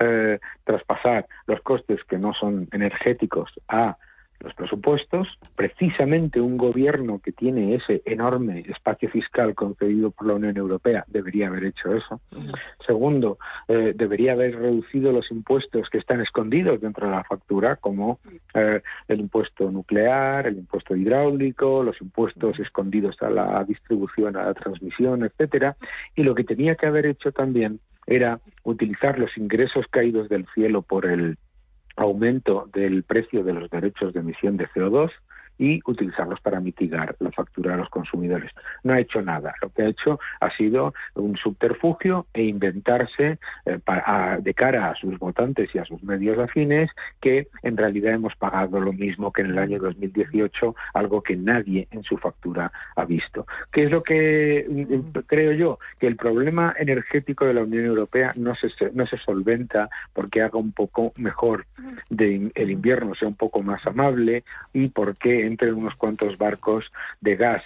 eh, 0.00 0.38
traspasar 0.64 1.26
los 1.46 1.60
costes 1.62 2.02
que 2.04 2.18
no 2.18 2.34
son 2.34 2.68
energéticos 2.72 3.50
a 3.68 3.96
los 4.40 4.54
presupuestos, 4.54 5.26
precisamente 5.56 6.40
un 6.40 6.56
gobierno 6.56 7.18
que 7.18 7.32
tiene 7.32 7.74
ese 7.74 8.02
enorme 8.04 8.60
espacio 8.68 9.08
fiscal 9.10 9.54
concedido 9.54 10.10
por 10.10 10.28
la 10.28 10.34
Unión 10.34 10.56
Europea 10.56 11.04
debería 11.08 11.48
haber 11.48 11.64
hecho 11.64 11.94
eso. 11.94 12.20
Segundo, 12.86 13.38
eh, 13.66 13.92
debería 13.96 14.32
haber 14.32 14.56
reducido 14.56 15.12
los 15.12 15.30
impuestos 15.30 15.88
que 15.90 15.98
están 15.98 16.20
escondidos 16.20 16.80
dentro 16.80 17.06
de 17.06 17.12
la 17.12 17.24
factura, 17.24 17.76
como 17.76 18.20
eh, 18.54 18.80
el 19.08 19.20
impuesto 19.20 19.70
nuclear, 19.70 20.46
el 20.46 20.58
impuesto 20.58 20.94
hidráulico, 20.94 21.82
los 21.82 22.00
impuestos 22.00 22.58
escondidos 22.60 23.20
a 23.22 23.30
la 23.30 23.64
distribución, 23.64 24.36
a 24.36 24.44
la 24.44 24.54
transmisión, 24.54 25.24
etcétera. 25.24 25.76
Y 26.14 26.22
lo 26.22 26.34
que 26.34 26.44
tenía 26.44 26.76
que 26.76 26.86
haber 26.86 27.06
hecho 27.06 27.32
también 27.32 27.80
era 28.06 28.40
utilizar 28.64 29.18
los 29.18 29.36
ingresos 29.36 29.86
caídos 29.90 30.28
del 30.28 30.46
cielo 30.54 30.82
por 30.82 31.06
el 31.06 31.36
aumento 31.98 32.68
del 32.72 33.02
precio 33.02 33.42
de 33.44 33.52
los 33.52 33.70
derechos 33.70 34.12
de 34.12 34.20
emisión 34.20 34.56
de 34.56 34.68
CO2 34.68 35.10
y 35.58 35.80
utilizarlos 35.86 36.40
para 36.40 36.60
mitigar 36.60 37.16
la 37.18 37.30
factura 37.32 37.72
de 37.72 37.78
los 37.78 37.88
consumidores. 37.90 38.52
No 38.84 38.94
ha 38.94 39.00
hecho 39.00 39.20
nada. 39.22 39.54
Lo 39.60 39.70
que 39.70 39.82
ha 39.82 39.88
hecho 39.88 40.20
ha 40.40 40.50
sido 40.56 40.94
un 41.14 41.36
subterfugio 41.36 42.26
e 42.32 42.44
inventarse 42.44 43.38
eh, 43.66 43.78
de 44.40 44.54
cara 44.54 44.90
a 44.90 44.94
sus 44.94 45.18
votantes 45.18 45.68
y 45.74 45.78
a 45.78 45.84
sus 45.84 46.02
medios 46.02 46.38
afines 46.38 46.90
que 47.20 47.48
en 47.62 47.76
realidad 47.76 48.14
hemos 48.14 48.34
pagado 48.36 48.80
lo 48.80 48.92
mismo 48.92 49.32
que 49.32 49.42
en 49.42 49.50
el 49.50 49.58
año 49.58 49.78
2018, 49.78 50.74
algo 50.94 51.22
que 51.22 51.36
nadie 51.36 51.88
en 51.90 52.02
su 52.02 52.16
factura 52.16 52.70
ha 52.96 53.04
visto. 53.04 53.46
¿Qué 53.72 53.84
es 53.84 53.90
lo 53.90 54.02
que 54.02 54.66
mm, 54.68 55.18
creo 55.26 55.52
yo? 55.52 55.78
Que 55.98 56.06
el 56.06 56.16
problema 56.16 56.74
energético 56.78 57.44
de 57.44 57.54
la 57.54 57.62
Unión 57.62 57.84
Europea 57.84 58.32
no 58.36 58.54
se, 58.54 58.68
no 58.92 59.06
se 59.06 59.18
solventa 59.18 59.88
porque 60.12 60.42
haga 60.42 60.58
un 60.58 60.72
poco 60.72 61.12
mejor 61.16 61.66
de, 62.10 62.50
el 62.54 62.70
invierno, 62.70 63.14
sea 63.14 63.28
un 63.28 63.34
poco 63.34 63.62
más 63.62 63.84
amable 63.86 64.44
y 64.72 64.88
porque 64.88 65.47
entre 65.48 65.72
unos 65.72 65.96
cuantos 65.96 66.38
barcos 66.38 66.90
de 67.20 67.34
gas 67.34 67.62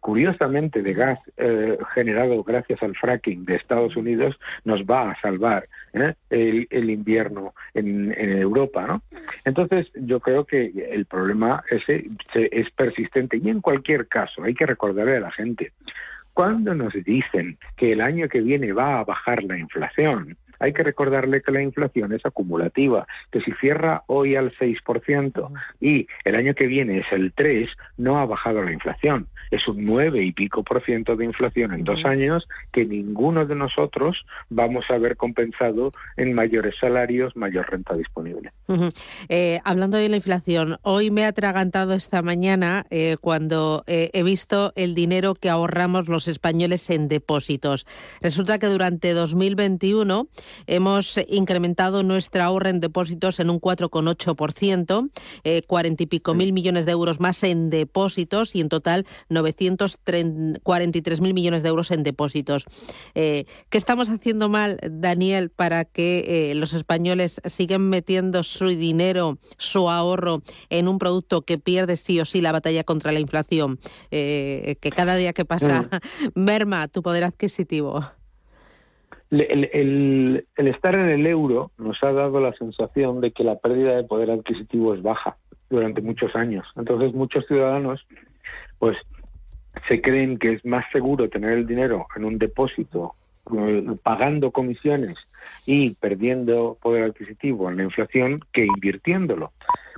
curiosamente 0.00 0.82
de 0.82 0.92
gas 0.92 1.18
eh, 1.36 1.78
generado 1.94 2.42
gracias 2.42 2.82
al 2.82 2.94
fracking 2.94 3.44
de 3.44 3.56
Estados 3.56 3.96
Unidos 3.96 4.38
nos 4.64 4.82
va 4.82 5.10
a 5.10 5.20
salvar 5.20 5.68
¿eh? 5.92 6.14
el, 6.30 6.90
invierno 6.90 7.54
en, 7.74 8.12
Europa 8.12 8.86
¿no? 8.86 9.02
entonces 9.44 9.90
yo 9.94 10.20
creo 10.20 10.44
que 10.44 10.72
el 10.90 11.06
problema 11.06 11.64
ese 11.70 12.06
es 12.34 12.70
persistente 12.70 13.38
y 13.42 13.48
en 13.48 13.60
cualquier 13.60 14.08
caso 14.08 14.42
hay 14.42 14.54
que 14.54 14.66
recordarle 14.66 15.16
a 15.16 15.20
la 15.20 15.30
gente 15.30 15.72
cuando 16.34 16.74
nos 16.74 16.94
dicen 17.04 17.58
que 17.76 17.92
el 17.92 18.00
año 18.00 18.28
que 18.28 18.40
viene 18.40 18.72
va 18.72 19.00
a 19.00 19.04
bajar 19.04 19.42
la 19.44 19.58
inflación 19.58 20.36
hay 20.62 20.72
que 20.72 20.84
recordarle 20.84 21.42
que 21.42 21.50
la 21.50 21.60
inflación 21.60 22.12
es 22.12 22.24
acumulativa, 22.24 23.06
que 23.32 23.40
si 23.40 23.50
cierra 23.60 24.04
hoy 24.06 24.36
al 24.36 24.52
6% 24.52 25.50
y 25.80 26.06
el 26.24 26.36
año 26.36 26.54
que 26.54 26.68
viene 26.68 27.00
es 27.00 27.06
el 27.10 27.34
3%, 27.34 27.68
no 27.98 28.18
ha 28.18 28.26
bajado 28.26 28.62
la 28.62 28.72
inflación. 28.72 29.26
Es 29.50 29.66
un 29.66 29.84
9 29.84 30.22
y 30.22 30.32
pico 30.32 30.62
por 30.62 30.82
ciento 30.84 31.16
de 31.16 31.24
inflación 31.24 31.74
en 31.74 31.82
dos 31.82 32.04
años 32.04 32.48
que 32.72 32.84
ninguno 32.84 33.44
de 33.44 33.56
nosotros 33.56 34.24
vamos 34.50 34.84
a 34.88 34.98
ver 34.98 35.16
compensado 35.16 35.92
en 36.16 36.32
mayores 36.32 36.76
salarios, 36.80 37.36
mayor 37.36 37.68
renta 37.68 37.94
disponible. 37.94 38.52
Eh, 39.28 39.60
hablando 39.64 39.98
de 39.98 40.08
la 40.08 40.16
inflación, 40.16 40.78
hoy 40.82 41.10
me 41.10 41.24
ha 41.24 41.28
atragantado 41.28 41.94
esta 41.94 42.22
mañana 42.22 42.86
eh, 42.90 43.16
cuando 43.20 43.82
eh, 43.88 44.10
he 44.14 44.22
visto 44.22 44.72
el 44.76 44.94
dinero 44.94 45.34
que 45.34 45.50
ahorramos 45.50 46.08
los 46.08 46.28
españoles 46.28 46.88
en 46.90 47.08
depósitos. 47.08 47.84
Resulta 48.20 48.60
que 48.60 48.68
durante 48.68 49.12
2021 49.12 50.28
Hemos 50.66 51.18
incrementado 51.28 52.02
nuestra 52.02 52.46
ahorro 52.46 52.68
en 52.68 52.80
depósitos 52.80 53.40
en 53.40 53.50
un 53.50 53.60
4,8%, 53.60 55.10
eh, 55.44 55.62
40 55.66 56.02
y 56.02 56.06
pico 56.06 56.34
mil 56.34 56.52
millones 56.52 56.86
de 56.86 56.92
euros 56.92 57.20
más 57.20 57.42
en 57.42 57.70
depósitos 57.70 58.54
y 58.54 58.60
en 58.60 58.68
total 58.68 59.06
943 59.28 61.20
mil 61.20 61.34
millones 61.34 61.62
de 61.62 61.68
euros 61.68 61.90
en 61.90 62.02
depósitos. 62.02 62.64
Eh, 63.14 63.44
¿Qué 63.70 63.78
estamos 63.78 64.08
haciendo 64.08 64.48
mal, 64.48 64.78
Daniel, 64.90 65.50
para 65.50 65.84
que 65.84 66.50
eh, 66.50 66.54
los 66.54 66.72
españoles 66.72 67.40
sigan 67.44 67.88
metiendo 67.88 68.42
su 68.42 68.68
dinero, 68.68 69.38
su 69.58 69.90
ahorro 69.90 70.42
en 70.70 70.88
un 70.88 70.98
producto 70.98 71.42
que 71.42 71.58
pierde 71.58 71.96
sí 71.96 72.20
o 72.20 72.24
sí 72.24 72.40
la 72.40 72.52
batalla 72.52 72.84
contra 72.84 73.12
la 73.12 73.20
inflación? 73.20 73.78
Eh, 74.10 74.76
que 74.80 74.90
cada 74.90 75.16
día 75.16 75.32
que 75.32 75.44
pasa 75.44 75.88
merma 76.34 76.88
tu 76.88 77.02
poder 77.02 77.24
adquisitivo. 77.24 78.04
El, 79.32 80.46
estar 80.56 80.94
en 80.94 81.08
el 81.08 81.26
euro 81.26 81.70
nos 81.78 82.02
ha 82.02 82.12
dado 82.12 82.38
la 82.38 82.52
sensación 82.52 83.22
de 83.22 83.32
que 83.32 83.44
la 83.44 83.58
pérdida 83.58 83.96
de 83.96 84.04
poder 84.04 84.30
adquisitivo 84.30 84.92
es 84.92 85.02
baja 85.02 85.38
durante 85.70 86.02
muchos 86.02 86.36
años. 86.36 86.66
Entonces 86.76 87.14
muchos 87.14 87.46
ciudadanos 87.46 88.06
pues 88.78 88.98
se 89.88 90.02
creen 90.02 90.38
que 90.38 90.52
es 90.52 90.64
más 90.66 90.84
seguro 90.92 91.30
tener 91.30 91.52
el 91.52 91.66
dinero 91.66 92.06
en 92.14 92.26
un 92.26 92.38
depósito 92.38 93.14
pagando 94.02 94.50
comisiones 94.50 95.16
y 95.66 95.94
perdiendo 95.94 96.78
poder 96.80 97.04
adquisitivo 97.04 97.70
en 97.70 97.76
la 97.76 97.82
inflación 97.84 98.40
que 98.52 98.64
invirtiéndolo. 98.64 99.52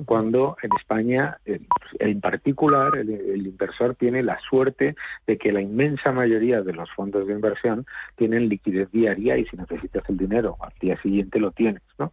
Cuando 0.07 0.57
en 0.63 0.71
España, 0.81 1.39
en 1.45 2.21
particular, 2.21 2.97
el, 2.97 3.47
inversor 3.47 3.95
tiene 3.95 4.25
la 4.25 4.39
suerte 4.41 4.97
de 5.27 5.39
que 5.39 5.53
la 5.53 5.61
inmensa 5.61 6.11
mayoría 6.11 6.63
de 6.63 6.73
los 6.73 6.91
fondos 6.93 7.27
de 7.27 7.35
inversión 7.35 7.87
tienen 8.17 8.49
liquidez 8.49 8.91
diaria 8.91 9.39
y 9.39 9.47
si 9.47 9.57
necesitas 9.57 10.03
el 10.09 10.17
dinero 10.17 10.57
al 10.61 10.73
día 10.81 11.01
siguiente 11.01 11.39
lo 11.39 11.53
tienes, 11.53 11.83
¿no? 11.99 12.13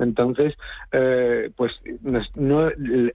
Entonces, 0.00 0.54
eh, 0.90 1.50
pues 1.56 1.72
no, 2.34 2.68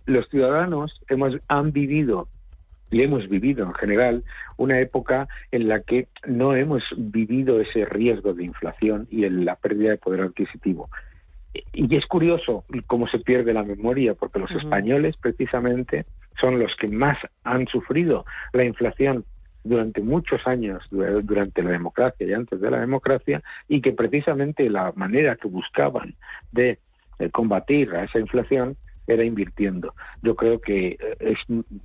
los 0.05 0.29
ciudadanos 0.29 1.01
hemos 1.09 1.35
han 1.49 1.73
vivido 1.73 2.29
y 2.91 3.01
hemos 3.01 3.27
vivido 3.27 3.65
en 3.65 3.73
general 3.73 4.23
una 4.57 4.79
época 4.79 5.27
en 5.51 5.67
la 5.67 5.81
que 5.81 6.07
no 6.27 6.55
hemos 6.55 6.83
vivido 6.97 7.59
ese 7.59 7.85
riesgo 7.85 8.33
de 8.33 8.45
inflación 8.45 9.07
y 9.09 9.27
la 9.29 9.55
pérdida 9.55 9.91
de 9.91 9.97
poder 9.97 10.21
adquisitivo. 10.21 10.89
y 11.71 11.95
es 11.95 12.05
curioso 12.05 12.65
cómo 12.85 13.07
se 13.07 13.17
pierde 13.19 13.53
la 13.53 13.63
memoria, 13.63 14.13
porque 14.13 14.39
los 14.39 14.51
españoles 14.51 15.15
precisamente 15.15 16.05
son 16.39 16.59
los 16.59 16.75
que 16.75 16.89
más 16.89 17.17
han 17.45 17.65
sufrido 17.67 18.25
la 18.51 18.65
inflación 18.65 19.23
durante 19.63 20.01
muchos 20.01 20.45
años, 20.45 20.85
durante 20.89 21.63
la 21.63 21.71
democracia 21.71 22.27
y 22.27 22.33
antes 22.33 22.59
de 22.59 22.69
la 22.69 22.79
democracia, 22.79 23.41
y 23.67 23.81
que 23.81 23.93
precisamente 23.93 24.69
la 24.69 24.91
manera 24.95 25.37
que 25.37 25.47
buscaban 25.47 26.15
de 26.51 26.77
combatir 27.31 27.95
a 27.95 28.03
esa 28.03 28.19
inflación 28.19 28.75
era 29.07 29.23
invirtiendo. 29.23 29.93
Yo 30.21 30.35
creo 30.35 30.59
que 30.59 30.97
eh, 30.99 31.17
es, 31.19 31.37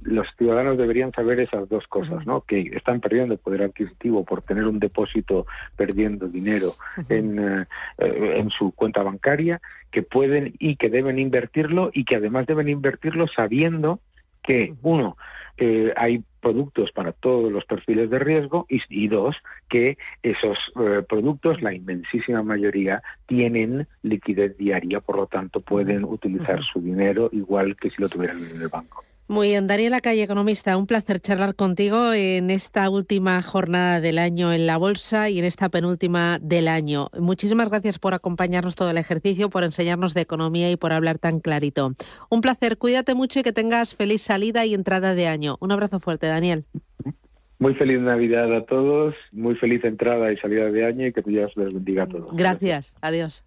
los 0.02 0.26
ciudadanos 0.36 0.78
deberían 0.78 1.12
saber 1.12 1.40
esas 1.40 1.68
dos 1.68 1.86
cosas, 1.86 2.26
¿no? 2.26 2.42
Que 2.42 2.60
están 2.74 3.00
perdiendo 3.00 3.36
poder 3.36 3.62
adquisitivo 3.62 4.24
por 4.24 4.42
tener 4.42 4.66
un 4.66 4.78
depósito 4.78 5.46
perdiendo 5.76 6.28
dinero 6.28 6.74
en, 7.08 7.38
eh, 7.38 7.66
eh, 7.98 8.34
en 8.36 8.50
su 8.50 8.72
cuenta 8.72 9.02
bancaria, 9.02 9.60
que 9.90 10.02
pueden 10.02 10.54
y 10.58 10.76
que 10.76 10.88
deben 10.88 11.18
invertirlo 11.18 11.90
y 11.92 12.04
que 12.04 12.16
además 12.16 12.46
deben 12.46 12.68
invertirlo 12.68 13.26
sabiendo 13.28 14.00
que, 14.42 14.74
uno, 14.82 15.16
eh, 15.58 15.92
hay 15.96 16.22
productos 16.40 16.92
para 16.92 17.12
todos 17.12 17.52
los 17.52 17.64
perfiles 17.64 18.10
de 18.10 18.18
riesgo 18.18 18.66
y, 18.68 19.08
dos, 19.08 19.36
que 19.68 19.98
esos 20.22 20.58
eh, 20.80 21.02
productos, 21.08 21.62
la 21.62 21.74
inmensísima 21.74 22.42
mayoría, 22.42 23.02
tienen 23.26 23.86
liquidez 24.02 24.56
diaria, 24.56 25.00
por 25.00 25.16
lo 25.16 25.26
tanto 25.26 25.60
pueden 25.60 26.04
utilizar 26.04 26.62
su 26.62 26.80
dinero 26.80 27.28
igual 27.32 27.76
que 27.76 27.90
si 27.90 28.00
lo 28.00 28.08
tuvieran 28.08 28.38
en 28.44 28.62
el 28.62 28.68
banco. 28.68 29.04
Muy 29.30 29.46
bien, 29.46 29.68
Daniela 29.68 30.00
Calle, 30.00 30.24
economista, 30.24 30.76
un 30.76 30.88
placer 30.88 31.20
charlar 31.20 31.54
contigo 31.54 32.12
en 32.12 32.50
esta 32.50 32.90
última 32.90 33.40
jornada 33.42 34.00
del 34.00 34.18
año 34.18 34.52
en 34.52 34.66
la 34.66 34.76
bolsa 34.76 35.30
y 35.30 35.38
en 35.38 35.44
esta 35.44 35.68
penúltima 35.68 36.40
del 36.42 36.66
año. 36.66 37.10
Muchísimas 37.16 37.68
gracias 37.68 38.00
por 38.00 38.12
acompañarnos 38.12 38.74
todo 38.74 38.90
el 38.90 38.98
ejercicio, 38.98 39.48
por 39.48 39.62
enseñarnos 39.62 40.14
de 40.14 40.22
economía 40.22 40.68
y 40.72 40.76
por 40.76 40.92
hablar 40.92 41.18
tan 41.18 41.38
clarito. 41.38 41.92
Un 42.28 42.40
placer, 42.40 42.76
cuídate 42.76 43.14
mucho 43.14 43.38
y 43.38 43.44
que 43.44 43.52
tengas 43.52 43.94
feliz 43.94 44.20
salida 44.20 44.66
y 44.66 44.74
entrada 44.74 45.14
de 45.14 45.28
año. 45.28 45.58
Un 45.60 45.70
abrazo 45.70 46.00
fuerte, 46.00 46.26
Daniel. 46.26 46.64
Muy 47.60 47.76
feliz 47.76 48.00
Navidad 48.00 48.52
a 48.52 48.64
todos, 48.64 49.14
muy 49.30 49.54
feliz 49.54 49.84
entrada 49.84 50.32
y 50.32 50.38
salida 50.38 50.72
de 50.72 50.86
año 50.86 51.06
y 51.06 51.12
que 51.12 51.22
Dios 51.22 51.52
les 51.54 51.72
bendiga 51.72 52.02
a 52.02 52.08
todos. 52.08 52.30
Gracias, 52.32 52.96
adiós. 53.00 53.44